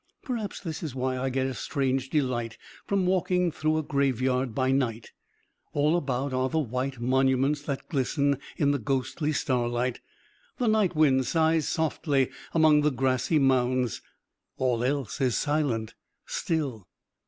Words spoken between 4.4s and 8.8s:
by night. All about are the white monuments that glisten in the